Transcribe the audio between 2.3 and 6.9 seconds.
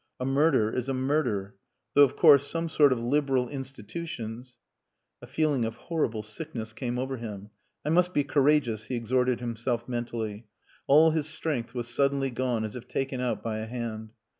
some sort of liberal institutions...." A feeling of horrible sickness